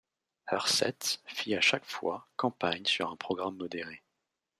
Herseth 0.47 1.21
fit 1.27 1.53
à 1.55 1.61
chaque 1.61 1.85
fois 1.85 2.27
campagne 2.35 2.85
sur 2.87 3.11
un 3.11 3.15
programme 3.15 3.57
modéré. 3.57 4.01